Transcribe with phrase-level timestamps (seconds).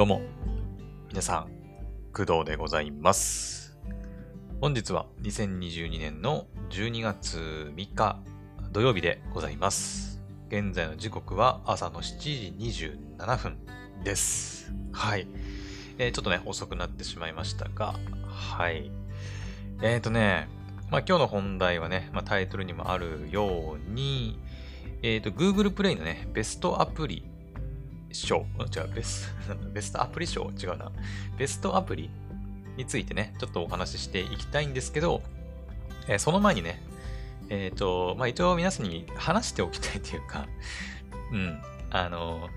[0.00, 0.22] どうも、
[1.10, 1.50] 皆さん、
[2.14, 3.76] 工藤でございます。
[4.58, 8.18] 本日は2022年の12月3日
[8.72, 10.22] 土曜日でございます。
[10.48, 13.58] 現在の時刻は朝の7時27分
[14.02, 14.72] です。
[14.90, 15.26] はい。
[15.98, 17.94] えーちょっとね、遅くなってしまいましたが、
[18.26, 18.90] はい。
[19.82, 20.48] えーとね、
[20.90, 24.38] まあ今日の本題はね、まあ、タイトルにもあるように、
[25.02, 27.29] えーと、Google プレイのね、ベストアプリ
[28.12, 29.34] 賞、違う、ベス
[29.72, 30.90] ベストアプリ賞違うな。
[31.38, 32.10] ベストアプリ
[32.76, 35.22] についてね、ちょっとお話ししていきたいんですけど、
[36.08, 36.80] えーその前にね、
[37.50, 40.46] えっ、と、まあ、一応皆さんに話しておきたいというか、
[41.32, 41.60] うん、
[41.90, 42.48] あの、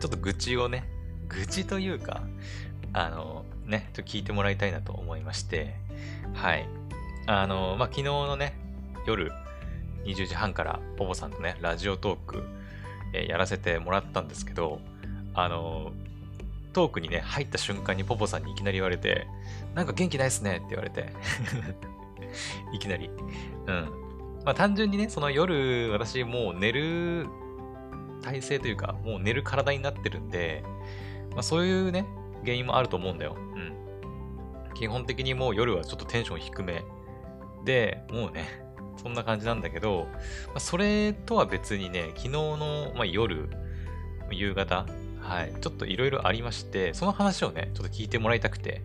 [0.00, 0.88] ちょっと愚痴をね、
[1.28, 2.22] 愚痴というか、
[2.94, 5.74] あの、ね、ちょっと聞いてもらいたいなと思いまして、
[6.32, 6.66] はい。
[7.26, 8.54] あの、まあ、昨日のね、
[9.06, 9.30] 夜
[10.04, 12.48] 20時半からポポさんとね、ラジオトーク、
[13.12, 14.80] えーやらせてもらったんですけど、
[15.44, 15.92] あの、
[16.72, 19.26] トークにね、入った瞬間にポポさんにいきなり言われて、
[19.74, 21.12] なんか元気ないっすねって言われて、
[22.72, 23.08] いきなり。
[23.66, 23.88] うん。
[24.44, 27.26] まあ単純にね、その夜、私もう寝る
[28.22, 30.62] 体勢というか、もう寝る体になってるんで、
[31.32, 32.06] まあそういうね、
[32.42, 33.36] 原因もあると思うんだよ。
[33.54, 34.74] うん。
[34.74, 36.84] 基本的にもう夜はちょっとテンション低め
[37.64, 38.62] で、もうね、
[38.96, 40.06] そんな感じなんだけど、
[40.48, 43.48] まあ、それとは別にね、昨日の、まあ、夜、
[44.30, 44.86] 夕方、
[45.28, 48.80] はい、ちょっといろいろありまして、その話をね、ちょっと聞いてもらいたくて、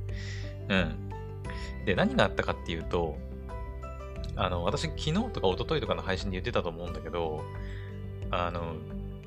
[0.67, 0.95] うん。
[1.85, 3.17] で、何があったかっていうと、
[4.35, 7.43] あの、私、昨日とか一昨日とかの配信で言ってたと思うんだけど、
[8.29, 8.75] あの、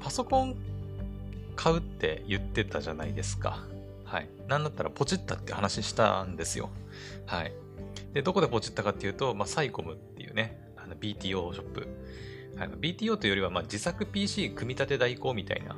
[0.01, 0.57] パソコン
[1.55, 3.65] 買うって言ってたじゃないですか。
[4.05, 4.29] はい。
[4.47, 6.71] なんだったらポチったって話したんですよ。
[7.25, 7.53] はい。
[8.13, 11.89] で、どこでポチったかっていうと、まあ、サイコムっていうね、あの BTO ショップ。
[12.57, 15.77] はい、BTO というよりは、まあ、自作 PC 組み立て代行みたいな、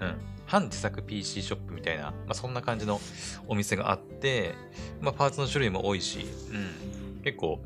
[0.00, 0.14] うん、
[0.46, 3.00] 反自作 PC ショップみたいな、まあ、そんな感じの
[3.46, 4.54] お店があって、
[5.00, 7.60] まあ、パーツの種類も多いし、うん、結構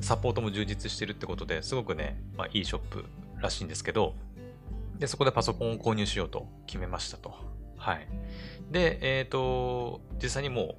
[0.00, 3.04] サポートも充実してるってことですごくね、まあ、いいショップ
[3.40, 4.14] らしいんですけど、
[4.98, 7.32] で、そこでパソコンを購入しようと決めましたと。
[7.76, 8.08] はい。
[8.70, 10.76] で、えっ、と、実際にもう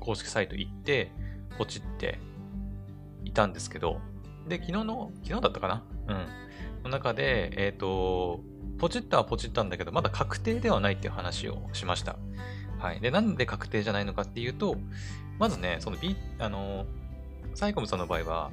[0.00, 1.10] 公式サイト行って、
[1.56, 2.18] ポチって
[3.24, 4.00] いたんですけど、
[4.46, 5.84] で、昨日の、昨日だったかな？
[6.08, 6.82] うん。
[6.84, 8.40] の中で、えっ、と、
[8.82, 12.16] ポチったはポチったんだけど、まだ確定ではないっていう話をしました。
[12.80, 13.00] はい。
[13.00, 14.74] で、なんで確定じゃないのかっていうと、
[15.38, 16.84] まずね、その B、あの、
[17.54, 18.50] サイコムさんの場合は、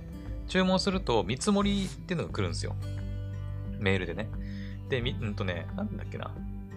[0.48, 2.76] 注文すると見積もりっていうのが来るんですよ。
[3.80, 4.30] メールでね。
[4.88, 6.30] で、み、うんとね、なんだっけな。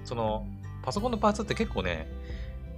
[0.05, 0.47] その、
[0.83, 2.11] パソコンのパーツって結構ね、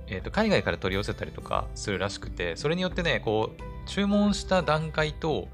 [0.09, 5.47] えっ、と、海外から取り寄せたりとかするらしくて、それによってね、こう、注文した段階と、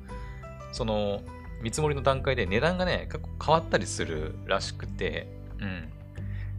[0.73, 1.21] その、
[1.63, 5.29] 見積もりの段階で値段がね、結構変わったりするらしくて、
[5.61, 5.91] うん。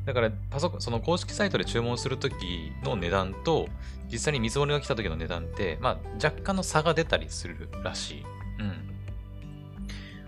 [0.06, 2.36] だから、パソコン、その公式サイトで注文するとき
[2.84, 3.68] の値段と、
[4.12, 8.26] 実際に見積もりが来た時の値段って、まあ、若干の差が出たりするらしい。
[8.60, 8.92] うん。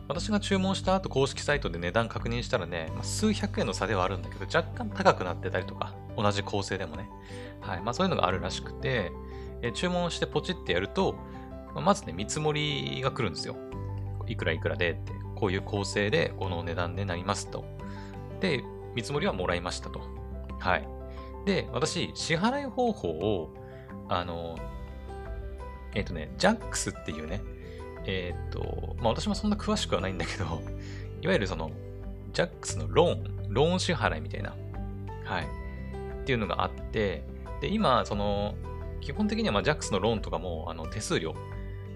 [0.08, 7.10] 私が注文した後、公式サイトで値段確認したらね、まあ、数百円の差ではあるんだけど、若干高くなってたりとか、同じ構成でもね。
[7.62, 7.82] はい。
[7.82, 9.12] まあ、そういうのがあるらしくて、
[9.62, 11.16] えー注文してポチってやると、
[11.74, 13.56] まあまずね、見積もりが来るんですよ。
[14.28, 17.66] いくらいくらでって、こういう構成でこの値段になりますと。
[18.40, 18.64] で、
[18.96, 20.02] 見積もりはもらいましたと。
[20.60, 20.88] はい。
[21.46, 23.54] で、私、支払い方法を、
[24.08, 24.58] あの、
[25.96, 27.42] えっ、とね、JAX っていうね、
[28.06, 30.46] えっ、と、まあ私もそんな詳しくはないんだけど、
[31.22, 31.72] いわゆるその、
[32.34, 34.56] JAX のローン、ローン支払いみたいな、
[35.26, 35.44] はい、
[36.22, 37.24] っていうのがあって、
[37.62, 38.56] で、今、その、
[39.02, 41.36] 基本的にはまあ JAX のローンとかも、あの、手数料、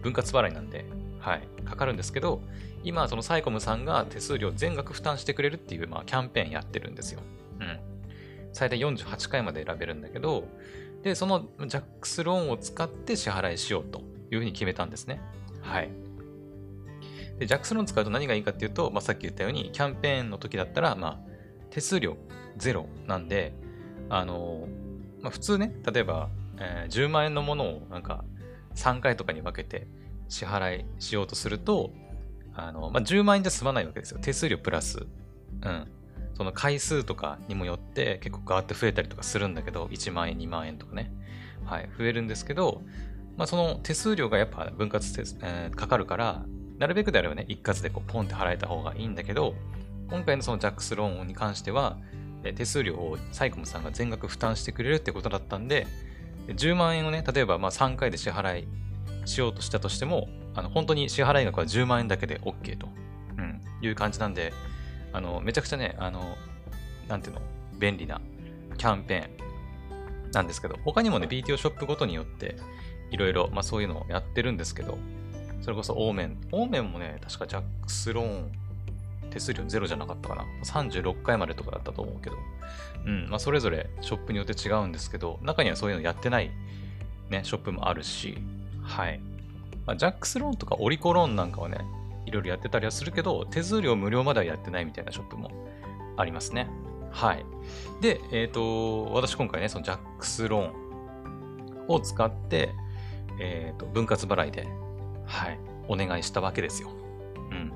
[0.01, 0.85] 分割払いなんで、
[1.27, 2.41] はい、かかるんですけど、
[2.85, 7.19] 今、そのサイコムさんが手数料全額負担してくれるっていう、まあ、キャンペーンやってるんですよ。
[7.59, 7.79] うん。
[8.53, 10.45] 最大48回まで選べるんだけど、
[11.03, 15.19] で、その JAX ローンを使って支払いしようというふうに決めたんですね。
[15.59, 15.89] はい。
[17.39, 21.19] で、JAX ローン使うと何がいいかっていうと、まあ、さっき言ったように、キャンペーンの時だったら、まあ、
[21.72, 22.16] 手数料
[22.55, 23.52] ゼロなんで、
[24.07, 24.66] あの、
[25.19, 28.23] まあ、普通ね、例えば、えー10万円のものをなんか
[28.75, 29.87] 3回とかに分けて
[30.29, 31.91] 支払いしようとすると、
[32.53, 34.20] あの、まあ、10万円じゃ済まないわけですよ。
[34.22, 35.06] 手数料プラス。
[35.62, 35.88] うん。
[36.34, 41.12] その回数とかにもよって結構ガーって増えたりとかするんだけど、1万円、2万円とかね。
[41.66, 42.82] はい、増えるんですけど、
[43.38, 46.46] まあ、その手数料がやっぱ分割手、えーかかるから、
[46.78, 49.56] なるべくであればね、一括でこうポンって払えた方がいいんだけど、
[50.09, 51.97] 今回のその JAX ローンに関しては、
[52.56, 55.88] 手数料をサイコムさんが全額負担してくれるってことだったんで、
[56.47, 58.68] 10万円をね、例えばまあ3回で支払い
[59.28, 62.88] しようとしたとしても、あの本当に支払い額は10万円だけで OK と、
[63.38, 64.53] うん、いう感じなんで、
[65.14, 66.38] あのめちゃくちゃね、あの、
[67.08, 67.41] なんていうの、
[67.78, 68.22] 便利な
[68.78, 72.56] キャンペーンなんですけど、他にもね、BTO ショップごとによって、
[73.12, 74.97] いろいろ、まそういうのをやってるんですけど、
[75.62, 76.38] それこそオーメン。
[76.52, 78.52] オーメンもね、確かジャックスローン、
[79.29, 80.46] 手数料ゼロじゃなかったかな。
[80.64, 82.38] 36回までとかだったと思うけど。
[83.06, 86.52] うん、まあそれぞれショップによって違うんですけど、中にはそういうのやってない、
[87.29, 88.38] ね、ショップもあるし、
[88.87, 89.19] はい。
[89.85, 91.78] まあ、ジャックスローンとかオリコローンなんかはね、
[92.25, 95.51] いろいろやってたりはするけど、手数料無料まではやってないみたいなショップも
[96.17, 96.69] ありますね。
[97.11, 97.45] はい。
[98.01, 102.73] で、えっ、ー、と、私今回ね、そのジャックスローンを使って、
[103.39, 104.67] えっ、ー、と、分割払いで、
[105.25, 106.90] はい、お願いしたわけですよ。
[107.51, 107.72] うん。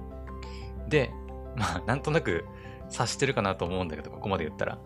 [0.90, 1.12] で、
[1.56, 2.46] まあ、なんとなく
[2.90, 4.80] 察してるかなと思うんだけど、ここまで言ったら。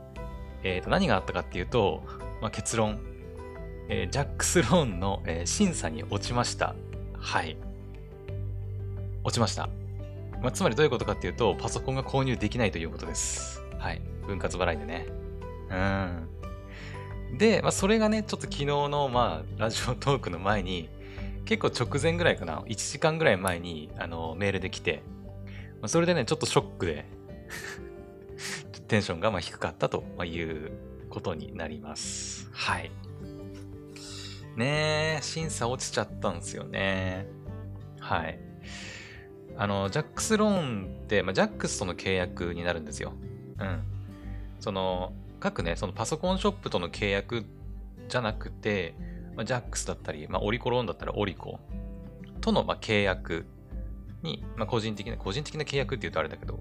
[0.63, 2.03] えっ、ー、と、何があったかっていうと、
[2.41, 2.99] まあ、結論、
[3.89, 6.75] えー、ジャックスローンの、えー、審査に落ちました。
[7.17, 7.57] はい。
[9.23, 9.69] 落ちました。
[10.41, 13.63] まあ、つまりどういうことかっていうと、パソコンが購入できないということです。
[13.77, 14.01] はい。
[14.27, 15.07] 分割払いでね。
[15.71, 17.37] うん。
[17.37, 20.89] で、まあ、それがね、ちょっと昨日の、まあ、ラジオトークの前に、
[21.45, 25.03] 結構直前ぐらいかな、1時間ぐらい前に、あの、メールで来て、
[25.81, 27.05] まあ、それでね、ちょっとショックで
[28.87, 30.71] テンションがまあ低かったという
[31.09, 32.49] ことになります。
[32.51, 32.91] はい。
[34.55, 37.27] ね、審査落ちちゃったんですよね。
[37.99, 38.39] はい。
[39.57, 40.49] あの、ジャックスロー
[40.83, 43.13] ンって、まあ、ジャックスとの契約になるんですよ。
[43.59, 43.83] うん。
[44.59, 47.45] その、各ね、そのパソコンショップとの契約
[48.09, 48.95] じゃなくて、
[49.35, 51.59] まあ、ジャックスだったり、まあ、オリコローンだったらオリコ
[52.41, 53.45] との、ま、契約
[54.23, 56.59] に、まあ、個人的な、個人的な契約って言うとあれだけど、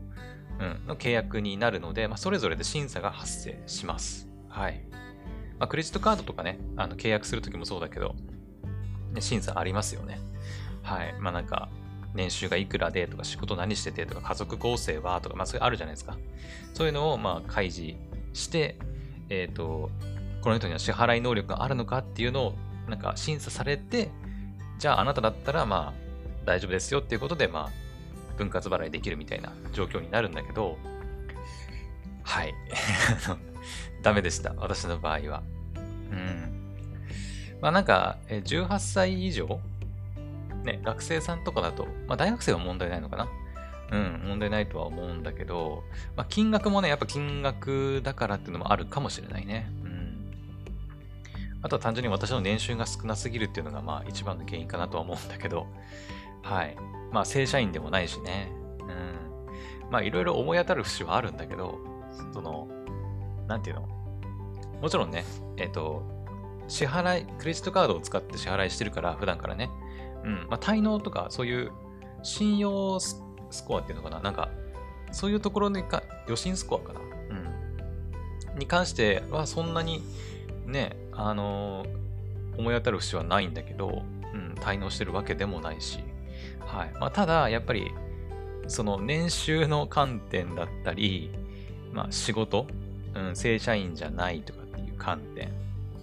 [0.60, 4.28] うん、の契約になるので、まあ、それぞれで審査が発生します。
[4.48, 4.84] はい。
[5.64, 8.14] まあ、クレジットカードとかね、あの契約するときもそうだけど、
[9.18, 10.20] 審査ありますよね。
[10.82, 11.14] はい。
[11.18, 11.70] まあなんか、
[12.12, 16.18] 年収がいくらでとか、仕事何しててとか、家族構成はとか、まあそれあるじゃないですか。
[16.74, 17.96] そういうのをまあ開示
[18.34, 18.76] して、
[19.30, 19.90] えっ、ー、と、
[20.42, 22.54] この人には支払い能力があるのかっていうのを
[22.86, 24.10] なんか審査されて、
[24.78, 30.76] じゃああなただったらまあ大丈夫ですよっていうことでまあ分割払いできるみたいな状況になるんだけど、
[32.22, 32.54] はい。
[34.04, 34.52] ダメでした。
[34.58, 35.42] 私の場合は。
[36.10, 36.76] うん。
[37.60, 39.60] まあなんか、18歳以上？
[40.64, 43.28] ね、学生さんとかだと、まあ大学生は問題ないのかな？
[43.92, 45.84] うん、問題ないとは思うんだけど、
[46.16, 49.70] まあ金額もね、やっぱ金額だからっていうのもあるかもしれないね。
[49.84, 50.34] うん。
[51.62, 55.66] あとは単純に私の年収が少なすぎるっていうのがまあ一番の原因かなとは思うんだけど、
[56.42, 56.76] はい。
[57.12, 58.50] まあ正社員でもないしね。
[58.80, 59.90] うん。
[59.90, 61.78] まあいろいろ思い当たる節はあるんだけど、
[62.32, 62.68] その、
[63.46, 63.88] なんていうの？
[64.84, 65.24] もちろんね、
[65.56, 66.02] えっ、ー、と、
[66.68, 69.70] 支払い、クレジットカードを使って支払いしてるから、普段からね。
[70.24, 70.46] うん。
[70.50, 71.72] まあ、滞納とか、そういう
[72.22, 73.16] 信用ス
[73.66, 74.50] コアっていうのかななんか、
[75.10, 78.58] そういうところにか、予診スコアかなうん。
[78.58, 80.02] に関しては、そんなに、
[80.66, 84.02] ね、あのー、思い当たる節はないんだけど、
[84.34, 86.00] うん、滞納してるわけでもないし。
[86.60, 86.92] はい。
[87.00, 87.90] まあ、ただ、やっぱり、
[88.68, 91.30] その年収の観点だったり、
[91.90, 92.66] まあ、仕事、
[93.14, 94.63] うん、正社員じゃないとか
[95.04, 95.52] 観点。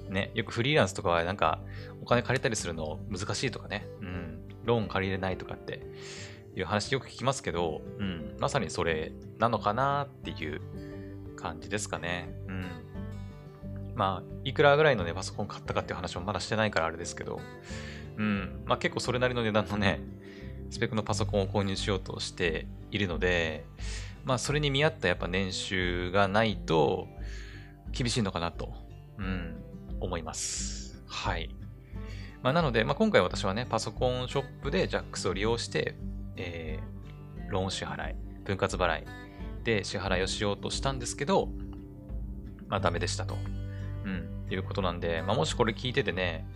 [0.09, 1.61] ね、よくフリーランスとかはなんか
[2.01, 5.85] お金借りたりするの難しいとかね、うん、ローン借りれないとかって
[6.53, 10.59] いう話よく聞きますけど、うん、まさにそれなのかなっていう
[11.37, 12.33] 感じですかね。
[12.47, 12.65] うん。
[13.95, 17.39] まあ、いくらぐらいのね、パソコン買ったかっていう話もまだしてないからあれですけど、
[18.17, 20.01] うん、まあ結構それなりの値段のね、
[20.69, 23.65] スペックのパソコンを購入しようとしているので、
[24.25, 27.07] まあ、それに見合ったやっぱ年収がないと、
[27.91, 28.73] 厳しいのかなと、
[29.21, 29.63] うん、
[29.99, 31.01] 思います。
[31.07, 31.49] はい。
[32.41, 35.95] まあ、なので、まあ、今回私はね、パソコンショップで JAX を利用して、
[36.37, 39.05] えー、ローン支払い、分割払い
[39.63, 41.49] で支払いをしようとしたんですけど、
[42.67, 43.35] まあ、ダメでしたと。
[44.03, 46.47] うん、いうことなんで、まあ、もしこれ聞いててね、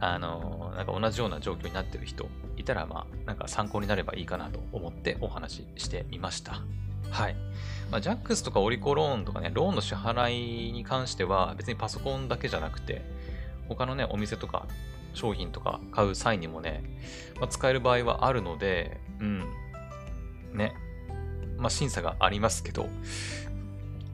[0.00, 2.26] あの、なんか同じような状況になってる人
[2.56, 6.62] いたら、まあ、なんか参考になればいいかなと思ってお話ししてみました。
[7.10, 7.36] はい。
[7.90, 13.02] まあ、ジャックスとかオリコローンとかね、ローンの支払いに関しては別にパソコンだけじゃなくて、
[13.68, 14.66] 他のね、お店とか
[15.14, 16.82] 商品とか買う際にもね、
[17.38, 19.44] まあ、使える場合はあるので、うん。
[20.54, 20.74] ね。
[21.58, 22.88] まあ、審査がありますけど、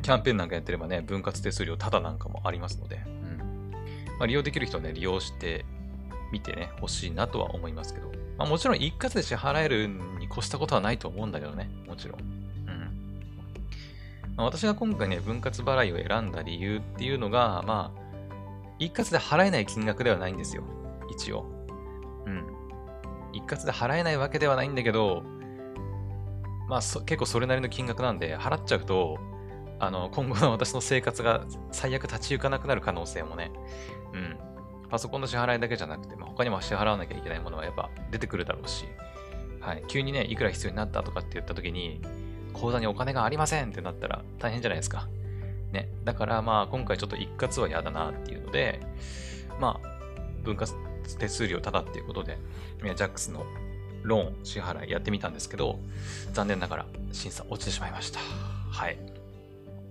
[0.02, 3.70] キャンペーンなんかやってればね、分割手数料タダなんかもありますので、うん。
[4.18, 5.64] まあ、利用できる人はね、利用して
[6.32, 12.45] みてね、欲しいなとは思いますけど、まあ、もちろん一括で支払えるに越したことはないと思うんだけどね、もちろん。
[14.36, 18.06] まあ、私が今回ね、分割払いを選んだ理由っていうのが、まあ、
[18.78, 20.62] 一括で払えない金額ではないんですよ。
[21.10, 21.46] 一応。
[22.26, 22.46] うん。
[23.32, 25.22] 一括で払えないわけではないんだけど、
[26.68, 29.18] まあ結構それなりの金額なんで、払っちゃうと、
[29.78, 33.52] あの、今後の私の生活が最悪立ち行かなくなる可能性もね、
[34.12, 34.38] うん、
[34.90, 38.86] パソコンの支払いだけじゃなくて、まあ、他にも支払わなきゃいけないものはやっぱ出てくるだろうし、
[39.60, 42.00] はい、急にね、いくら必要になったとかって言った時に、
[42.56, 45.08] 口座にお金がありませんってなったら大変じゃないですか。
[45.72, 45.88] ね。
[46.04, 48.80] だからまあ今回ちょっと一括は嫌だなっていうので、
[49.60, 49.88] まあ、
[50.42, 50.72] 分割
[51.18, 52.38] 手数料ただっていうことで、
[52.82, 53.46] ジャックスの
[54.02, 55.78] ローン支払いやってみたんですけど、
[56.32, 58.20] 残念ながら審査落ちてしまいました。
[58.70, 58.98] はい。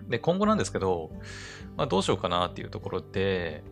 [0.07, 1.12] で、今後なんですけど、
[1.77, 3.63] まあ、どうしようかなっていうところで、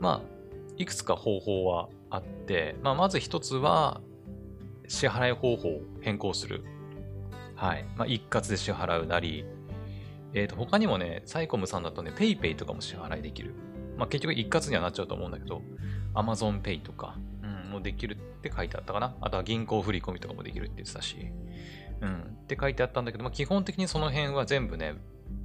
[0.00, 0.34] まあ、
[0.76, 4.00] いくつか方法はあって、まあ、まず一つは、
[4.86, 6.64] 支払い方法を変更する。
[7.64, 7.84] はい。
[7.96, 9.46] まあ、一括で支払うなり、
[10.34, 13.54] えっ、ー、と、他にもね、サイコムさんだとね、PayPay とかも支払いできる。
[13.96, 15.62] まあ、結局一括にはなっちゃうと思うんだけど、
[16.14, 19.16] Amazon Pay とか、うん、もできるって書いてあったかな。
[19.20, 21.16] あとは銀行振込とかもできるって言ってたし、
[22.02, 24.96] うん、って書いてあったんだけど、まあ、基本的にその辺は全部ね、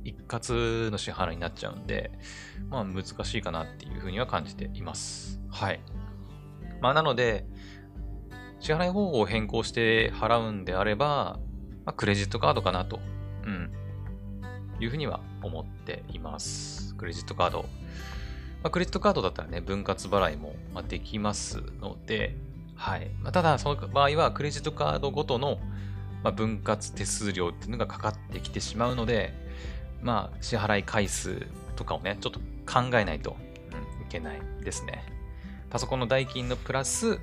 [0.03, 2.11] 一括の支払いになっちゃうんで、
[2.69, 5.39] まあ難しいかなっていうふうには感じています。
[5.49, 5.79] はい。
[6.81, 7.45] まあなので、
[8.59, 11.39] 支払い方法を変更して払うんであれば、
[11.89, 12.99] まあ、クレジットカードかなと、
[13.43, 13.71] うん、
[14.79, 16.93] いうふうには思っています。
[16.93, 17.63] クレジットカード。
[17.63, 17.67] ま
[18.65, 20.53] あ、クレジットカードだったらね、分割払いも
[20.87, 22.35] できますので、
[22.75, 23.09] はい。
[23.23, 25.59] まあ、ただ、その場合は、クレジットカードごとの
[26.35, 29.33] 分割手数料っていうのがかかってきてしまうので、
[30.03, 32.39] まあ、支払い回数とかをね、ちょっと
[32.71, 33.35] 考えないと、
[33.71, 35.03] うん、いけないですね。
[35.71, 37.19] パソコンの代金のプラス、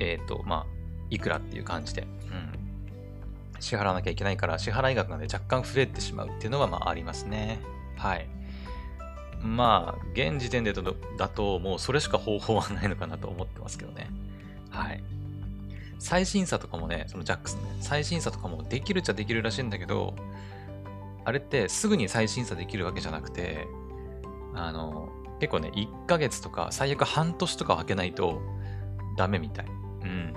[0.00, 0.74] えっ、ー、と、まあ、
[1.10, 2.43] いくらっていう感じで、うん、
[3.60, 7.60] 支払わなきゃいけないから、支払い額がね、若干増えてしまうっていうのは、まあ、ありますね。
[7.96, 8.26] はい。
[9.40, 14.10] まあ、現時点でだと、もうそれしか方法はないのかなと思ってますけどね。
[14.70, 15.02] はい。
[15.98, 20.14] 最新査とかもね、その JAX のね、最新査とかもできるっちゃできるらしいんだけど、
[21.24, 23.66] あれってすぐに再審査できるわけじゃなくて、
[24.54, 25.08] あの、
[25.40, 28.40] 結構ね、1ヶ月とか、最悪半年とか空けないと
[29.16, 29.66] ダメみたい。
[29.66, 29.70] う
[30.06, 30.34] ん。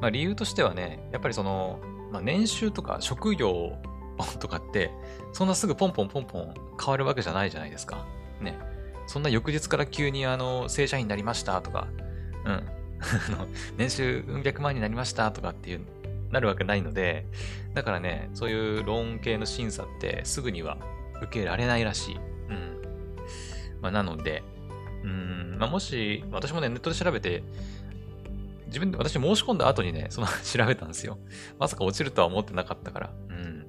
[0.00, 3.78] まあ理由としてはね、やっぱりその、まあ、年収とか職業
[4.38, 4.90] とかって、
[5.32, 8.06] そんなすぐポンポンポンポン変わるわけじゃないじゃないですか。
[8.40, 8.58] ね。
[9.06, 11.88] そんな翌日から急にあの、正社員になりましたとか、
[12.44, 12.62] うん。
[13.78, 15.80] 年収うん百万になりましたとかっていう
[16.30, 17.26] なるわけないので、
[17.74, 20.78] だからね、そういうローン系の審査ってすぐには
[21.22, 22.16] 受けられないらしい。
[22.16, 22.76] うん。
[23.80, 24.42] まあ、なので、
[25.02, 27.42] うん、まあ、もし、私もね、ネットで調べて、
[28.70, 31.18] 自分で、私申し込んだ後にね、その 調べたんですよ。
[31.58, 33.12] まさか落ちるとは思ってなかったから。
[33.28, 33.66] うん。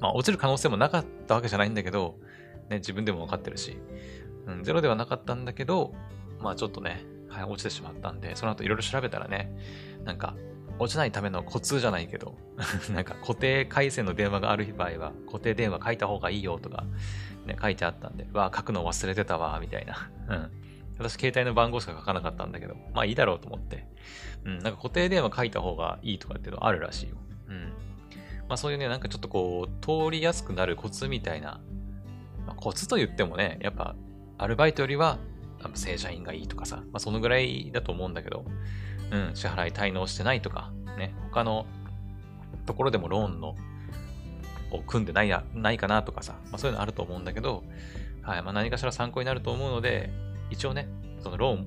[0.00, 2.18] まあ、落ちる可能性もなかったわけじゃないんだけど、
[2.68, 3.78] ね、自分でも分かってるし、
[4.46, 5.94] うん、ゼロではなかったんだけど、
[6.40, 9.54] まあちょっとね、はい、落ちてしまったんで、その後いろいろ調べたらね、
[10.04, 10.34] なんか、
[10.78, 12.36] 落ちないためのコツじゃないけど、
[12.92, 16.84] なんか固定回線の電話がある場合は、固定電話書いた方がいいよとか、
[17.46, 20.10] ね、書いてあったんで、わあ、書くの忘れてたわ、みたいな。
[20.28, 20.50] うん。
[20.98, 23.86] 私、携帯の番号しか書かなかったんだけど、まあいいだろうと思って。
[24.44, 27.16] うん、なんか固定電話書いた方がいいとかっていうのあるらしいよ。
[27.48, 27.72] うん。
[28.48, 31.60] まあそういうね、なんかちょっとこう、通りやすくなるコツみたいな、
[32.46, 33.94] まあ、コツと言ってもね、やっぱ、
[34.38, 35.18] アルバイトよりは、
[35.74, 38.44] 正社員がいいとかさ、まあそのぐらいだと思うんだけど、
[39.10, 41.66] うん、支払い滞納してないとか、ね、他の
[42.66, 43.54] ところでもローンの
[44.70, 47.62] を組んでないやないかなとかさ、まあ、そういうのあると思うんだけど、
[48.22, 50.10] はいまあ、何かしら参考になると思うので、
[50.50, 50.88] 一応ね、
[51.22, 51.66] そのローン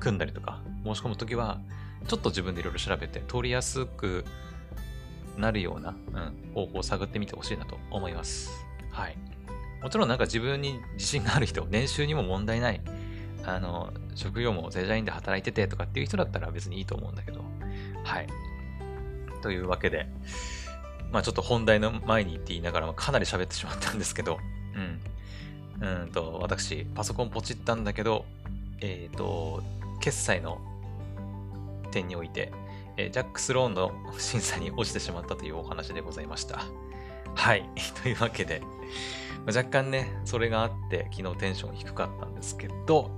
[0.00, 1.60] 組んだりとか、申し込むときは、
[2.06, 4.24] ちょっと自分でいろいろ調べて、通りやすく
[5.38, 8.50] なるような、うん、方法を探ってみてほしいなと思います。
[8.90, 9.16] はい。
[9.82, 12.80] もちろんなんか自分に自信がある人、年収にも問題ない、
[13.44, 17.44] あの、職業も正社員で働いててとかっていう人だったら別にいいと思うんだけど、
[18.04, 18.26] はい。
[19.42, 20.06] というわけで、
[21.12, 24.38] まあちょっと本題の前に言って言いながらかなり喋ってしまったんですけど、
[24.74, 25.00] うん。
[25.84, 28.24] うんと、私、パソコンポチったんだけど、
[28.80, 29.62] えっ、ー、と、
[30.00, 30.58] 決済の
[31.90, 32.52] 点において、
[32.96, 36.64] えー、ジャックスローンの審査に落ちてしまったというお話でございました。
[37.34, 37.68] はい。
[38.02, 38.60] というわけで、
[39.44, 43.10] まあ、若干ね、それがあって、昨日テンション低かったんですけど、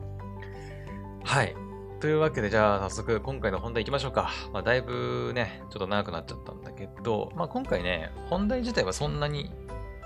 [1.22, 1.54] はい。
[2.00, 4.30] というわけで、じゃあ早速今回の本題行きましょうか。
[4.52, 9.50] まあ、だいぶね、ちょっと長くなっちゃったんだけど、まあ、今回ね、本題自体はそんなに、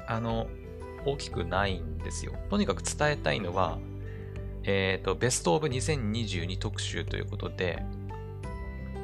[0.06, 0.46] あの、
[1.04, 2.32] 大きくないんですよ。
[2.50, 3.78] とにかく伝えたいのは、
[4.64, 7.82] えっ、ー、と、 Best of 2022特集ということで、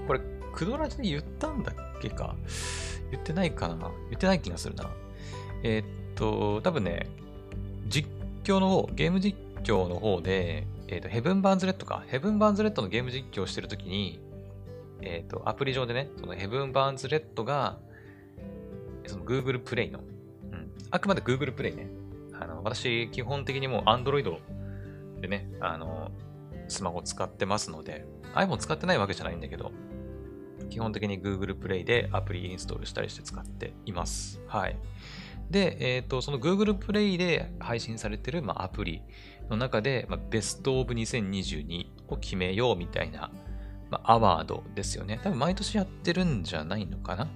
[0.06, 0.20] これ、
[0.52, 2.36] クドラジで言ったんだっけか？
[3.10, 3.90] 言ってないかな？
[4.10, 4.90] 言ってない気がするな。
[5.62, 7.08] えっ、ー、と、多分ね、
[7.88, 8.08] 実
[8.44, 12.04] 況の方、ゲーム実況の方で、えっ、ー、と、ヘブン・バーンズ・レッドか。
[12.06, 14.20] ヘブン・バーンズ・レッドのゲーム実況をしてるときに、
[15.02, 17.78] えっ、と、アプリ上でね、そのヘブン・バーンズ・レッドが、
[19.06, 20.00] その Google プレイの、
[20.90, 21.88] あくまで Google Play ね。
[22.38, 24.38] あの、私、基本的にもう Android
[25.20, 26.10] でね、あの、
[26.68, 28.04] スマホ使ってますので、
[28.34, 29.72] iPhone 使ってないわけじゃないんだけど、
[30.70, 34.40] 基本的に Google Play でアプリインストールしたりして使っています。
[34.46, 34.76] はい。
[35.50, 39.02] で、えっ、ー、と、その Google Play で配信されてる、まあ、アプリ
[39.48, 43.30] の中で、まあ、ベストオブ2022を決めようみたいな、
[43.90, 45.20] まあ、アワードですよね。
[45.22, 47.28] 多分毎年やってるんじゃないのかな。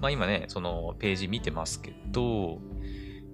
[0.00, 2.60] まあ今ね、そのページ見てますけど、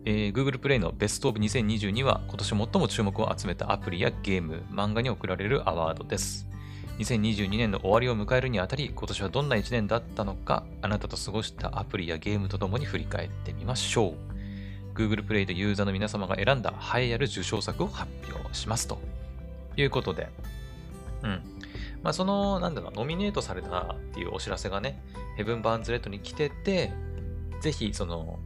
[0.06, 6.46] えー、Google Play のベストオブ2022は今年最も注目を集めたアプリやゲーム、漫画に贈られるアワードです。
[6.98, 14.34] 2022年の終わりを迎えるにあたり、今年はどんな1年だったのか、あなたと過ごしたアプリやゲームとともに振り返ってみましょう。
[14.94, 18.98] Google Play でユーザーの皆様が選んだ栄えある受賞作を発表しますと
[19.76, 20.28] いうことで、
[21.22, 21.42] うん。
[22.04, 25.02] まあ、その、なんだろう、ノミネートされたっていうお知らせがね、
[25.36, 26.92] ヘブン・バーンズ・レッドに来てて、
[27.60, 28.38] ぜひ、その、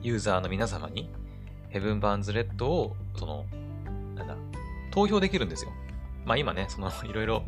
[0.00, 1.10] ユーザーの皆様に、
[1.70, 3.46] ヘブン・バーンズ・レッドを、その、
[4.14, 4.36] なんだ、
[4.92, 5.72] 投票できるんですよ。
[6.24, 7.42] まあ今ね、その いろいろ、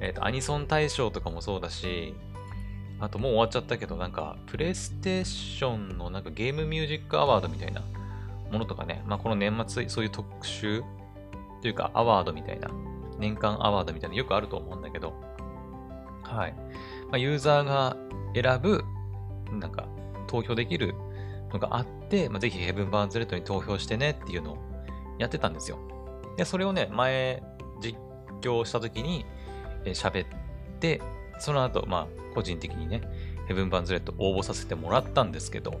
[0.00, 2.16] えっ、ー、と、アニソン大賞とかもそうだし、
[2.98, 7.82] あともう終わっちゃったけど、なんか、プレイステーションのなんかゲームミュージックアワードみたいな
[8.50, 10.82] ものとかね、まあこの年末、そういう特集
[11.62, 12.68] というかアワードみたいな、
[13.20, 15.14] 年間アワードみたいなよくあると思うんだけど、
[16.22, 16.52] はい。
[16.52, 17.96] まあ、ユーザーが
[18.34, 18.84] 選ぶ、
[19.52, 19.86] なんか、
[20.26, 20.94] 投票できる
[21.52, 24.58] のがあって、まあ、ぜひヘブン・バーンズ・レッドに投票してねっていうのを
[25.18, 25.78] やってたんですよ。
[26.36, 27.42] で、それをね、前、
[27.80, 27.98] 実
[28.40, 29.26] 況した時に
[29.84, 30.28] 喋、っ
[30.78, 31.00] て、
[31.38, 33.02] その後、まあ、個人的にね、
[33.48, 35.80] ヘブン・バーンズ・レッド応募させてもらったんですけど、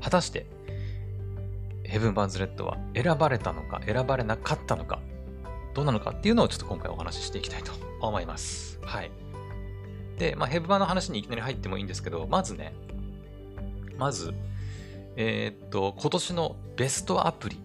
[0.00, 0.46] 果たして、
[1.84, 5.00] ヘブン・バーンズ・レッドは選ばれたのか、選ばれなかったのか、
[5.74, 8.78] どうなのかっていうのをちょっと今回お話ししていきたいと思います。
[8.82, 9.10] はい。
[10.18, 12.74] で、まあ、ヘブバの話にいきなり入ってもいいんですけど、まずね、
[13.96, 14.34] まず、
[15.16, 17.56] えー、っと、今年のベストアプリ。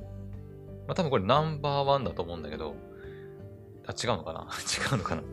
[0.87, 2.75] まあ、多分これナンバーワンだと思うんだけど、
[3.87, 4.47] あ、違うのかな？
[4.91, 5.23] 違うのかな？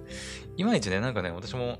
[0.56, 1.78] いまいちね、なんかね、私も、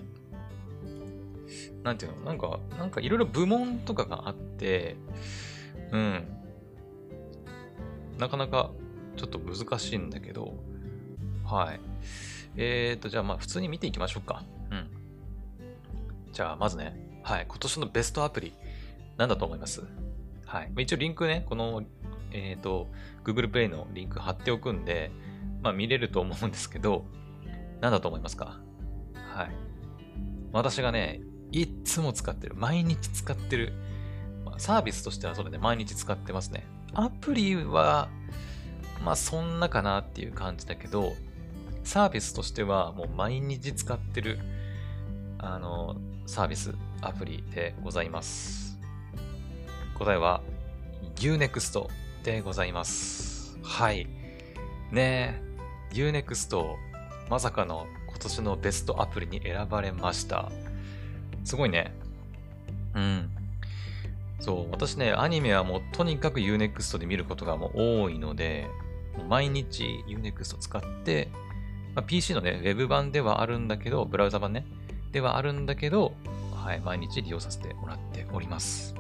[1.83, 2.25] なんていうの？
[2.25, 4.97] なんか、なんかいろいろ部門とかがあって、
[5.90, 6.25] うん。
[8.19, 8.71] なかなか
[9.16, 10.55] ちょっと難しいんだけど、
[11.53, 11.81] はい。
[12.57, 14.43] えーと、じゃあまあ普通に見ていきましょうか。
[14.71, 14.88] うん。
[16.33, 17.47] じゃあまずね、はい。
[17.47, 18.55] 今年のベストアプリ、
[19.19, 19.83] なんだと思います？
[20.47, 20.73] はい。
[20.79, 21.83] 一応リンクね、この、
[22.33, 22.88] えっ、と、
[23.23, 25.11] Google Play のリンク貼っておくんで、
[25.62, 27.05] まあ見れると思うんですけど、
[27.83, 28.59] なんだと思いますか？
[29.15, 29.51] はい。
[30.53, 32.55] 私がね、いつも使ってる。
[32.55, 33.75] 毎日使ってる。
[34.57, 36.67] サービスとしてはそれで毎日使ってますね。
[36.95, 38.09] アプリは、
[39.05, 41.12] まあそんなかなっていう感じだけど、
[41.85, 44.38] サービスとしてはもう毎日使ってる、
[45.38, 48.79] あの、サービス、アプリでございます。
[49.99, 50.42] 答えは
[51.16, 51.87] Unext
[52.25, 53.59] でございます。
[53.62, 54.07] はい。
[54.90, 55.40] ね
[55.92, 56.77] え、Unext、
[57.29, 60.51] まさかの今年のベストアプリに選ばれました。
[61.45, 61.92] すごいね。
[62.95, 63.31] うん。
[64.40, 68.68] そう、私ね、アニメはもうとにかく Unext で見ることがもう多いので、
[69.29, 71.29] 毎日 Unext 使って、
[71.94, 74.66] まあ、PC のね、ウェブ版ではあるんだけど、ブラウザ版ね、
[75.12, 76.14] ではあるんだけど、
[76.55, 78.94] はい、毎日利用させてもらっております。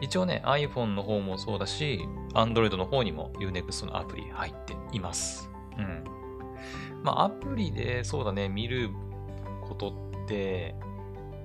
[0.00, 2.00] 一応ね、iPhone の方もそうだし、
[2.34, 5.50] Android の方にも Unext のアプリ入っています。
[5.78, 6.04] うん。
[7.02, 8.90] まあ、アプリでそうだね、見る
[9.68, 9.88] こと
[10.24, 10.74] って、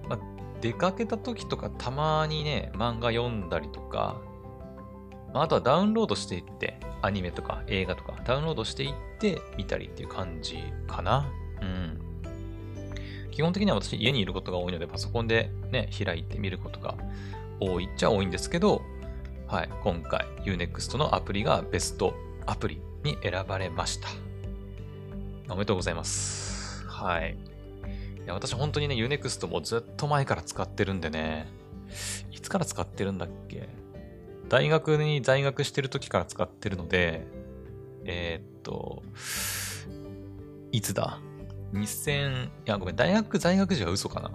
[0.08, 0.20] まあ、
[0.62, 4.22] 出かけた時とかたまにね、漫画読んだりとか、
[5.34, 11.32] まあ、あとはダウンロードしていって、アニメとか映画とかダウンロードしていって見たりっていう感じかな。
[11.62, 12.00] うん。
[13.32, 16.96] 基本的には私家にいることが多いのでパソコンでね、開いて見ることが
[17.60, 18.82] 多いっちゃ多いんですけど、
[19.48, 22.14] はい、今回 Unext のアプリがベスト
[22.46, 24.10] アプリに選ばれました。
[25.48, 26.86] おめでとうございます。
[26.86, 27.38] はい。
[28.24, 31.48] いや私本当にね、Unext もずっと前から使ってるんでね、
[32.32, 33.70] いつから使ってるんだっけ？
[34.50, 37.28] 大学に在学してる時から使ってるので、
[38.06, 39.04] えー、っと、
[40.72, 41.20] いつだ
[41.74, 44.32] ?2000、いや、ごめん、大学在学時は嘘かな。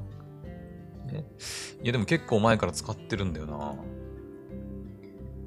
[1.82, 3.74] いや、でも結構前から使ってるんだよな。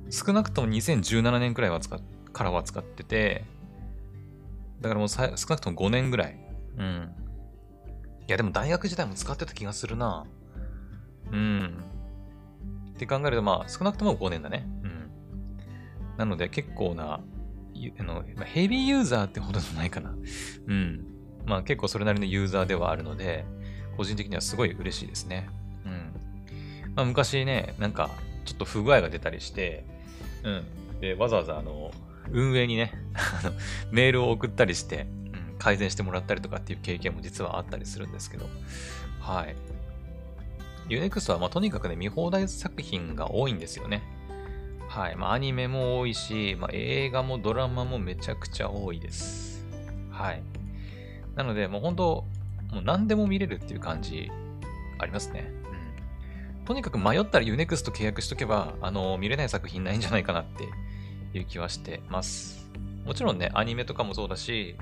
[0.10, 1.99] 少なくとも2017年くらいは使
[2.32, 3.45] からは使ってて、
[4.82, 6.38] だからもう少なくとも5年ぐらい。
[6.77, 7.10] うん。
[8.27, 10.25] いや、でも大学時代も使ってた気がするな。
[11.32, 11.84] うん。
[12.97, 14.67] って考えると、まあ、少なくとも5年だね。
[14.83, 15.12] うん。
[16.17, 17.21] なので、結構な、
[17.99, 20.15] あのヘビーユーザーってほどじゃないかな。
[20.67, 21.05] うん。
[21.45, 23.45] まあ、結構それなりのユーザーではあるので、
[23.95, 25.47] 個人的にはすごい嬉しいですね。
[25.86, 26.91] うん。
[26.95, 28.10] まあ、昔ね、なんか、
[28.45, 29.86] ちょっと不具合が出たりして、
[30.43, 30.65] うん。
[30.99, 31.91] で、わざわざあの、
[32.31, 32.93] 運営にね、
[33.91, 35.07] メールを送ったりして、
[35.51, 38.49] うん、改善してもらったりとかっていう経験も実はあったりするんですけど、
[39.19, 39.55] はい。
[40.89, 44.02] Unext はまあとにかくね、見放題作品が多いんですよね。
[44.88, 45.15] はい。
[45.15, 49.65] まあアニメも多いし、まあ映画もドラマもめちゃくちゃ多いです。
[50.12, 50.41] はい。
[51.36, 52.26] なので、もう本当、
[52.71, 54.32] もう何でも見れるっていう感じ
[54.97, 55.52] ありますね。
[56.60, 56.65] うん。
[56.65, 62.67] とにかく迷ったら Unext 契約しとけば、あの、見れない作品ないんじゃないかなっていう気はしてます。
[63.06, 64.76] もちろんね、アニメとかもそうだし、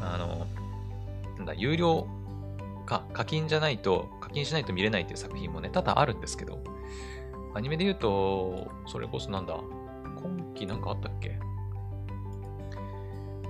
[0.00, 0.46] あの、
[1.36, 2.06] なんだ、有料
[2.84, 6.62] か、課金じゃないと、課金しないと見れないっていう作品もね、多々あるんですけど、
[7.54, 9.58] アニメで言うと、それこそなんだ、
[10.22, 11.38] 今期なんかあったっけ？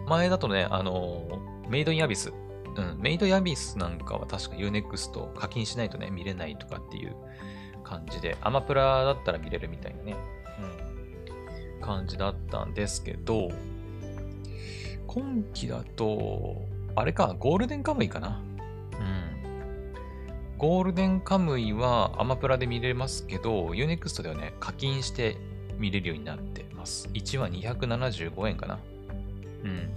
[0.07, 2.33] 前だとね、あの、メイドインアビス。
[2.77, 7.17] うん、メイドインアビスなんかは確か Unext 課金しないとね、見れないとかっていう
[7.83, 10.17] 感じで、アマプラだったら見れるみたいなね、
[11.77, 13.49] うん、感じだったんですけど、
[15.09, 16.63] 今期だと、
[16.95, 18.41] あれか、ゴールデンカムイかな？
[20.59, 25.37] ゴールデンカムイはアマプラで見れますけど、Unext ではね、課金して
[25.79, 27.09] 見れるようになってます。
[27.15, 28.81] 1話275円かな。
[29.63, 29.89] うん。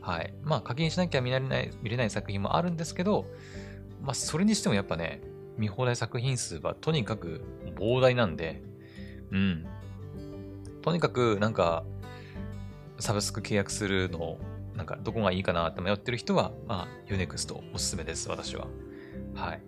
[0.00, 0.32] はい。
[0.42, 3.26] まあ、課金しなきゃ見られない、見れない作品もあるんですけど、
[4.00, 5.20] まあ、それにしてもやっぱね、
[5.58, 7.42] 見放題作品数はとにかく
[7.76, 8.62] 膨大なんで、
[9.30, 9.66] うん。
[10.80, 11.84] とにかく、なんか、
[12.98, 14.38] サブスク契約するの、
[14.74, 18.66] なんか、どこがいいかなって迷ってる人は、まあ、Unext おすすめです、私は。
[19.40, 19.62] はい。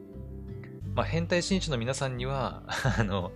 [0.95, 2.63] まあ、変態紳士の皆さんには
[2.99, 3.33] あの、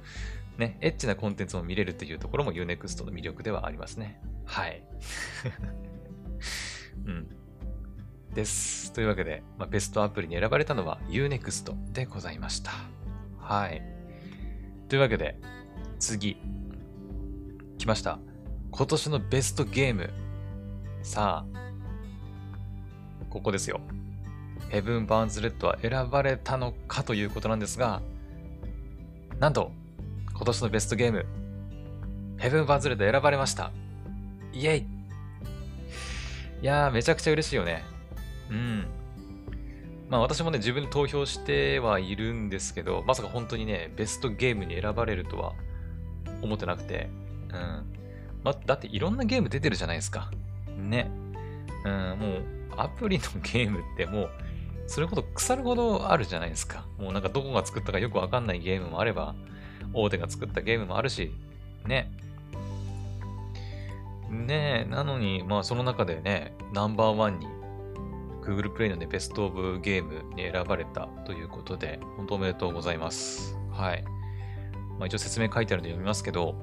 [0.58, 4.20] ね、エッチなコンテンツも見れるというところも Unext の魅力ではありますね。
[4.44, 4.82] はい。
[7.04, 7.28] うん。
[8.34, 8.92] です。
[8.92, 12.72] というわけで、まあ、ベストアプリに選ばれたのは Unext でございました。
[13.38, 13.82] はい。
[14.88, 15.38] というわけで、
[15.98, 16.36] 次。
[17.78, 18.18] 来ました。
[18.70, 20.10] 今年のベストゲーム。
[21.02, 21.56] さあ、
[23.30, 23.80] ここですよ。
[24.68, 28.02] ヘブン・バーンズ・レッドは選ばれたのかということなんですが、
[29.38, 29.70] なんと、
[30.32, 31.26] 今年のベストゲーム、
[32.38, 33.72] ヘブン・バーンズ・レッド選ばれました。
[34.52, 34.86] イェイ
[36.62, 37.84] いやー、めちゃくちゃ嬉しいよね。
[38.50, 38.86] うん。
[40.08, 45.52] まあ私もね、自分で投票してはいるんですけど、まさか本当にね、ベストゲームに選ばれるとは
[46.42, 47.10] 思ってなくて。
[47.52, 47.96] うん。
[48.42, 50.30] まだっていろんなゲーム出てるじゃないですか。
[50.76, 51.10] ね。
[51.84, 52.44] うん、もう
[52.76, 54.30] アプリのゲームってもう、
[54.86, 56.86] それこそ腐るほどあるじゃないですか。
[56.98, 59.34] もうなんかどこが作ったかよくわかんないゲームもあれば、
[59.92, 61.32] 大手が作ったゲームもあるし、
[61.86, 62.10] ね。
[64.30, 67.46] ねえ、なのに、まあその中でね、ナンバーワンに
[68.42, 73.56] Google Play のね、ベストオブゲームに選ばれたということで、本当おめでとうございます。
[73.72, 74.04] はい。
[74.98, 76.54] まあ一応説明書いてあるので読みますけど、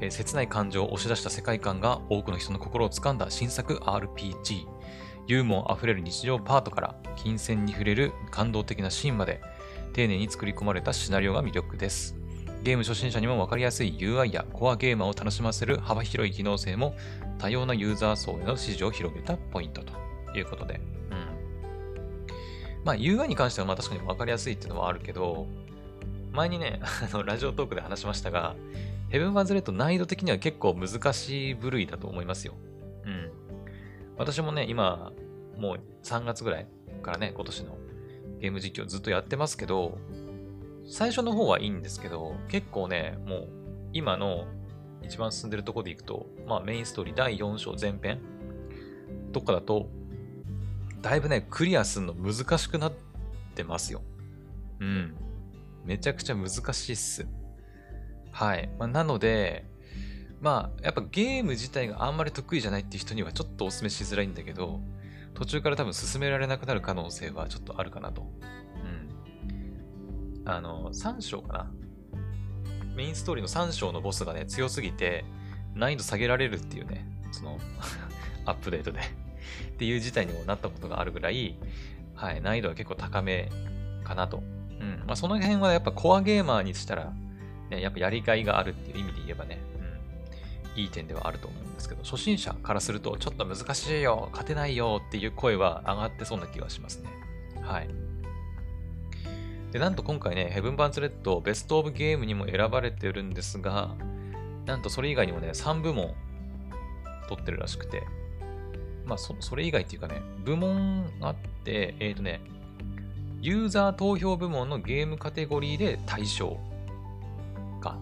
[0.00, 4.66] えー、切ない感情を押し出した世界観が多くの人の心を掴んだ新作 RPG。
[5.28, 9.40] ユーモア溢れる日常パートから、金銭に触れる感動的なシーンまで、
[9.92, 12.16] 丁寧に作り込まれたシナリオが魅力です。
[12.62, 16.96] ゲーム初心者にも分かりやすい UI やコアゲーマーを楽しませる幅広い機能性も
[17.38, 19.92] 多様なユーザー層への支持を広げたポイントと
[20.36, 20.80] いうことで。
[21.10, 22.84] うん。
[22.84, 25.46] まあ UI に関してはまあ確かに分かりやすいっていうのはあるけど、
[26.32, 26.80] 前にね、
[27.12, 28.56] あの、ラジオトークで話しましたが、
[29.10, 32.54] ヘブン・バズ・レッド難易度的には結構難しい部類だと思いますよ。
[33.04, 33.30] うん。
[34.18, 35.12] 私もね、今、
[35.58, 36.66] もう3月ぐらい
[37.02, 37.78] からね、今年の
[38.40, 39.98] ゲーム実況ずっとやってますけど、
[40.86, 43.48] 最初の方はいいんですけど、結構ね、もう
[43.92, 44.46] 今の
[45.02, 48.20] 一番進んでるとこでいくと、まあメインストーリー第4章前編
[49.32, 49.88] とかだと、
[51.02, 52.92] だいぶね、クリアするの難しくなっ
[53.54, 54.02] てますよ。
[54.80, 55.14] うん。
[55.84, 57.26] めちゃくちゃ難しいっす。
[58.32, 58.70] はい。
[58.78, 59.64] まあ、なので、
[60.40, 64.80] まあ、やっぱゲーム自体があんまり得意じゃないっていう人にはちょっとお勧めしづらいんだけど、
[65.38, 68.24] 途中から多分進められなくなる可能性はちょっとあるかなとう
[70.44, 71.70] んあの、3章かな。
[72.96, 75.24] メインストーリーの3章のボスがね、強すぎて、
[75.74, 77.58] 難易度下げられるっていうね、その
[78.46, 79.02] アップデートでっ
[79.76, 81.58] ていう事態にもなったことがあるぐらい、
[82.14, 83.50] はい、難易度は結構高め
[84.04, 84.42] かなと。
[84.80, 85.04] うん。
[85.06, 87.12] まあ、その辺はやっぱコアゲーマーにしたら、
[87.70, 89.60] ね、やっぱやりがいがあるっていう意味で言えばね、
[90.78, 97.08] いい点ではあると思うんですけど、初心者からするとちょっと難しいよ、勝てないよっていう声は上がってそうな気はしますね。
[97.60, 97.88] はい。
[99.72, 103.90] で、なんと今回ね、ヘブン・バンズ・レッドベスト・オブ・ゲームにも選ばれてるんですが、
[104.66, 106.14] なんとそれ以外にもね、3部門
[107.28, 108.04] 取ってるらしくて、
[109.04, 112.40] まあそ、それ以外っていうかね、部門あって、えっ、ー、とね、
[113.40, 116.56] ユーザー投票部門のゲームカテゴリーで対象
[117.80, 117.98] か。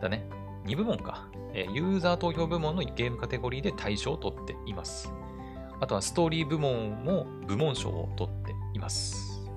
[0.00, 0.24] だね。
[0.66, 1.27] 2部門か。
[1.54, 5.12] ユーザー投票部門のゲームカテゴリーで大賞を取っています。
[5.80, 9.48] あとはストーリー部門も部門賞を取っています。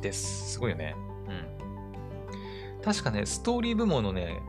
[0.00, 0.52] です。
[0.52, 0.96] すごいよね。
[1.28, 2.82] うん。
[2.82, 4.42] 確かね、ストーリー部門のね、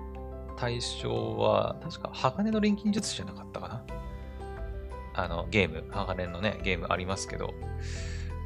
[0.58, 3.84] 対象は、確か、鋼の錬金術師じゃなかったかな。
[5.14, 7.54] あの、ゲーム、鋼のね、ゲームありますけど、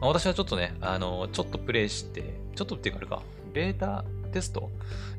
[0.01, 3.21] まあ私はちょっとね、あの、ちょっとプレイして、ちょっとっていうかあれか、
[3.53, 4.69] ベータテスト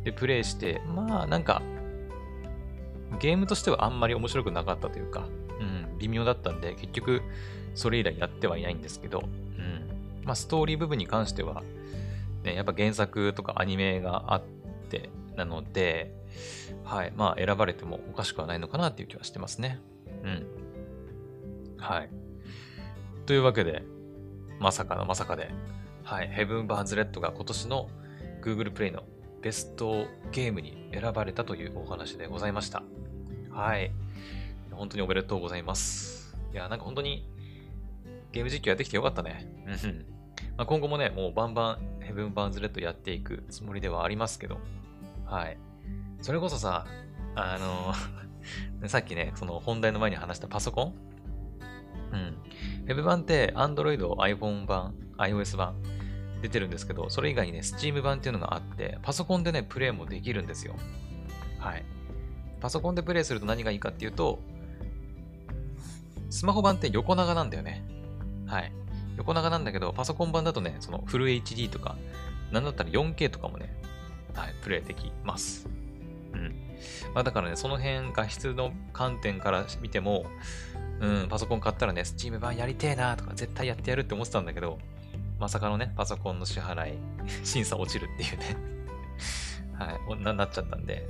[0.04, 1.62] でプレイして、まあ、なんか、
[3.18, 5.26] ゲームとしてはあんまり面白くなかったというか、
[5.60, 7.22] うん、微妙だったんで、結局、
[7.74, 10.24] それ以来やってはいないんですけど、うん。
[10.24, 11.62] まあ、ストーリー部分に関しては、
[12.44, 14.42] ね、やっぱ原作とかアニメがあっ
[14.90, 16.14] て、なので、
[16.84, 17.12] はい。
[17.16, 19.80] まあ、選ばれてもおかしくはないのかなっていう気はしてますね。
[20.24, 20.46] うん。
[21.78, 22.10] はい。
[23.26, 23.82] というわけで、
[24.58, 25.50] まさかのまさかで、
[26.02, 26.28] はい。
[26.28, 27.88] ヘブン・バーズ・レッドが今年の
[28.42, 29.04] Google プレイの
[29.42, 32.82] ベストゲームに選ばれたというお話でございました。
[33.50, 33.90] はい。
[34.70, 36.36] 本当におめでとうございます。
[36.52, 37.26] いや、なんか本当に
[38.32, 39.46] ゲーム実況やってきてよかったね。
[39.66, 40.04] うん。
[40.56, 44.58] まあ、今後もね、もうバンバンヘブン・バーンズ・レッドやっていくつもりではありますけど、
[45.24, 45.58] はい。
[46.20, 46.86] それこそさ、
[47.34, 47.94] あの
[48.88, 50.94] さっきね、その本題の前に話したパソコン
[52.12, 52.36] うん。
[52.86, 55.74] ヘブ版って Android、iPhone 版、iOS 版
[56.42, 60.74] 出てるんですけど、それ以外にね、Steam 版っていうのがあって、パソコンでね、プレイもできるんですよ。
[61.58, 61.84] はい。
[62.60, 64.38] パソコンでプレイすると何がいいかっていうと、
[66.30, 67.84] スマホ版って横長なんだよね。
[68.46, 68.72] はい。
[69.16, 71.96] 横長なんだけど、パソコン版だとね、そのフル HD とか、
[72.52, 73.74] なんだったら 4K とかもね、
[74.34, 75.68] はい、プレイできます。
[76.32, 76.54] うん。
[77.14, 80.24] まあだからね、その辺、画質の観点から見ても、
[81.00, 84.78] うん、パソコン買ったらね、Steam 版やりてえなとか、絶対やってやるって思ってたんだけど、
[85.40, 86.98] まさかのね、パソコンの支払い、
[87.42, 88.56] 審査落ちるっていうね、
[89.74, 91.08] はい、ななっちゃったんで、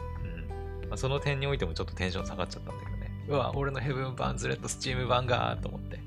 [0.82, 0.88] うん。
[0.88, 3.10] まあ、その点においてもちょっとテンション下がっちゃったんだけどね。
[3.28, 5.98] うわ、俺のヘブン版ズレッドスチーム版がと思って。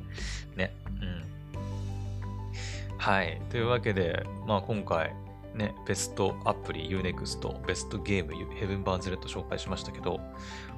[0.56, 0.74] ね。
[1.02, 2.98] うん。
[2.98, 3.42] はい。
[3.50, 5.14] というわけで、まあ今回、
[5.54, 10.22] ね、ベストアプリ Unext、ベストゲームヘブンバーンズレッド紹介しましたけど、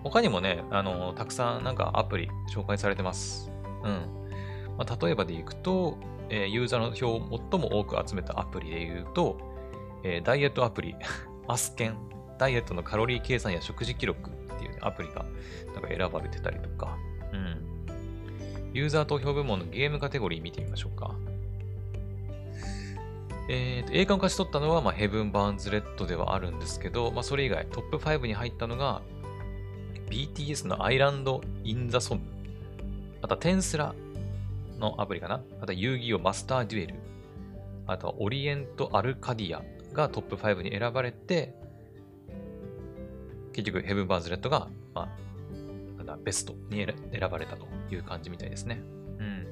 [0.03, 3.51] 他にもね、あの、たくさんなんかアプリ紹介されてます。
[3.83, 4.25] うん。
[4.77, 5.97] まあ、例えばでいくと、
[6.29, 9.37] えーユーザーの票を最も多く集めたアプリで言うと、
[10.03, 10.95] えーダイエットアプリ、
[11.47, 11.97] あすけん、
[12.37, 15.25] ダイエットのカロリー計算や食事記録っていう、ね、アプリが
[15.73, 16.97] なんか選ばれてたりとか、
[17.33, 17.75] うん。
[18.73, 21.15] ユーザー投票部門のゲームカテゴリー見てみましょうか。
[23.47, 29.01] えーと、栄冠を勝ち取ったのは、まあ、ヘブン・バーンズ・レッドではあるんですけど、まあ、それ以外、トップ5に入ったのが、
[30.09, 32.21] BTS のアイランド・イン・ザ・ソム。
[33.21, 33.93] あとは転スラ
[34.79, 35.43] のアプリかな？
[35.61, 36.95] あと遊戯王マスター・デュエル。
[37.87, 41.53] あとはオリエント・アルカディアがトップ5に選ばれて、
[43.53, 45.09] 結局ヘブン・バーズ・レッドが、ま
[45.99, 46.95] あ、だ、ベストに選
[47.31, 48.81] ばれたという感じみたいですね。
[49.19, 49.47] うん。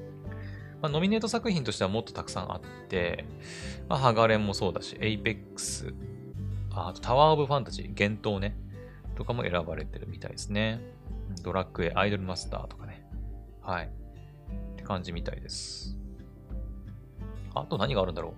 [0.82, 3.24] まあ、ノミネート作品としてはもっとたくさんあって、
[3.88, 5.94] まあ、ハガレンもそうだし、エイペックス、
[6.70, 8.56] ああとタワーオブファンタジー、幻塔ね、
[9.14, 10.80] とかも選ばれてるみたいですね。
[11.42, 13.06] ドラクエ、アイドルマスターとかね。
[13.62, 13.90] はい。
[14.84, 15.96] 感じみたいです。
[17.54, 18.34] あと何があるんだろ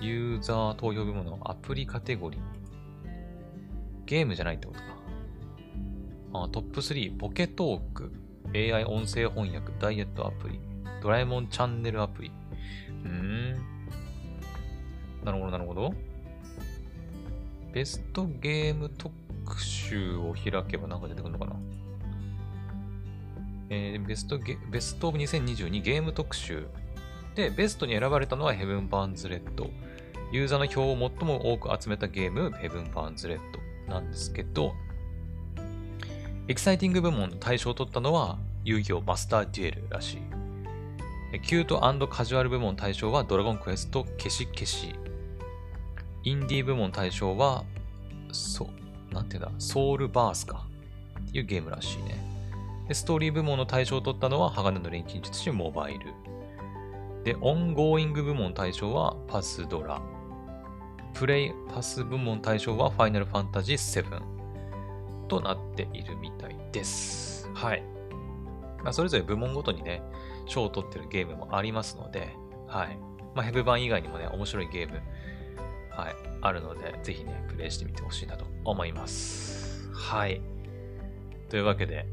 [0.00, 2.40] うユーザー投票部門のアプリカテゴリー。
[4.04, 4.84] ゲームじゃないってことか。
[6.44, 8.12] あトップ3、ポケトーク、
[8.54, 10.60] AI 音声翻訳、ダイエットアプリ、
[11.02, 12.30] ドラえもんチャンネルアプリ。
[13.04, 13.54] うーん。
[15.24, 15.94] なるほど、なるほど。
[17.72, 19.12] ベストゲーム特
[19.60, 21.56] 集を開けばなんか出てくるのかな
[23.68, 26.66] えーベストゲ、 Best of 2022ゲーム特集。
[27.34, 29.70] で、ベストに選ばれたのはヘブン・バーンズ・レッド。
[30.32, 33.38] ユーザーの票を最も多く集めたゲーム、ヘブン・バーンズ・レッ
[33.86, 34.74] ドなんですけど、
[36.48, 41.40] エキサイティング部門の大賞を取ったのは、遊戯王マスター・デュエルらしい。
[41.40, 44.94] キュートカジュアル部門大賞はドラゴンクエストけしケシ。
[46.22, 47.64] インディー部門大賞は、
[48.32, 48.68] そ
[49.10, 50.66] う、なんていうんだ、ソウルバースか。
[51.28, 52.35] っていうゲームらしいね。
[52.88, 56.14] で、ストーリー部門の大賞を取ったのは、鋼の錬金術師モバイル。
[57.24, 60.00] で、 Ongoing 部門大賞はパズドラ。
[61.12, 67.50] プレイパス部門大賞はファイナルファンタジー7となっているみたいです。
[67.54, 67.82] はい。
[68.84, 70.02] まあ、それぞれ部門ごとにね、
[70.46, 72.36] 賞を取ってるゲームもありますので、
[72.68, 72.98] はい。
[73.34, 75.00] まあ、ヘブ版以外にもね、面白いゲーム、
[75.90, 79.90] はい、あるので、ぜひね、プレイしてみてほしいなと思います。
[79.92, 80.40] はい。
[81.48, 82.06] というわけで、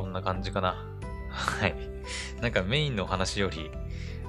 [0.00, 0.82] こんな感じかな。
[1.28, 1.74] はい。
[2.40, 3.70] なんかメインの話より、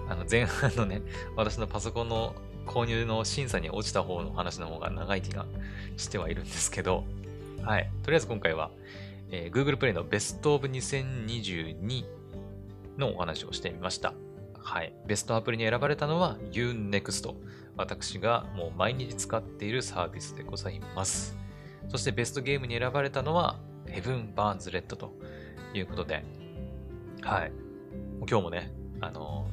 [0.09, 1.01] あの前半のね、
[1.37, 5.45] 私のパソコンの購入の審査に落ちた方の話の方が長い気が
[5.95, 7.05] してはいるんですけど、
[7.63, 7.89] はい。
[8.03, 8.69] とりあえず今回は、
[9.29, 12.03] えー、Google Play のベストオブ2022
[12.97, 14.13] のお話をしてみました。
[14.59, 14.93] はい。
[15.07, 17.33] ベストアプリに選ばれたのは Unext。
[17.77, 21.37] 私がもう毎日使っているサービスでございます。
[21.87, 23.55] そしてベストゲームに選ばれたのは
[23.85, 25.13] Heaven Burns Red と
[25.73, 26.23] いうことで、
[27.21, 27.51] はい。
[28.27, 29.47] 今日もね、あの、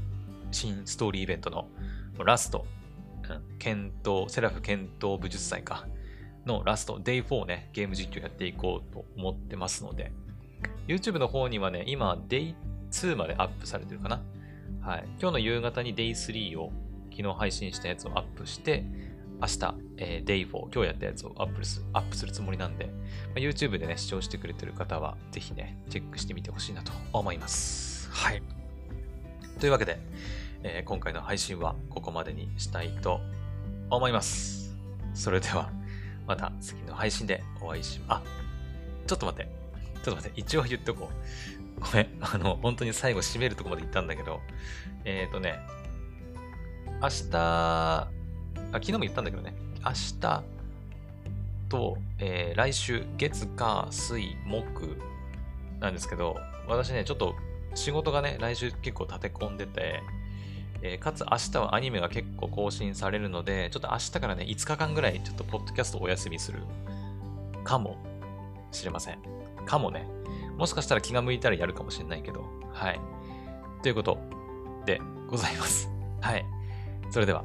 [0.51, 1.69] 新ストーリーイベントの
[2.25, 2.67] ラスト、
[3.59, 5.87] 検討、セラフ検討武術祭か、
[6.47, 10.13] のラスト、Day4 ね、ゲーム実況やっていこうと思ってますので、
[10.87, 14.23] YouTube の方にはね、今、Day2 までアップされてるかな。
[14.81, 15.05] はい。
[15.21, 16.73] 今日の夕方に Day3 を
[17.11, 18.85] 昨日配信したやつをアップして、
[19.41, 22.93] 明日、えー、Day4、今日やったやつをアップすアップするつもりなんで、ま
[23.37, 28.11] あ、YouTube でね、視聴してくれてる方は、ぜひね、チェックしてみてほしいなと思います。
[28.11, 28.43] はい。
[29.61, 30.01] というわけで、
[30.65, 33.21] えー、今回の配信はここまでにしたいと
[33.91, 34.77] 思います。
[35.15, 35.71] それでは、
[36.27, 38.23] また次の配信でお会いしま、あ、
[39.07, 39.51] ちょっと待って。
[40.05, 40.41] ちょっと待って。
[40.41, 41.11] 一応言っておこ
[41.79, 41.81] う。
[41.81, 42.09] ごめん。
[42.21, 44.41] あの、本当に最後締めるとこまで行ったんだけど、
[45.05, 45.61] えっ、ー、とね、
[47.01, 48.09] 明日、
[48.73, 49.55] あ、昨日も言ったんだけどね、
[49.85, 50.43] 明日
[51.69, 54.97] と、えー、来週、月、火、水、木
[55.81, 57.35] なんですけど、私ね、ちょっと
[57.75, 60.03] 仕事がね、来週結構立て込んでて、
[60.83, 66.61] えー、かつ明日はアニメが結構更新されるので、ちょっと明日からね、5日間ぐらいちょっとポッドキャストお休みする
[67.65, 67.97] かも
[68.73, 69.19] しれません。
[69.67, 70.07] かもね。
[70.57, 73.01] もしかしたら気が向いたらやるかもしれないけど、はい。
[73.83, 74.19] ということ
[74.87, 75.89] でございます。
[76.21, 76.45] はい。
[77.11, 77.45] それでは、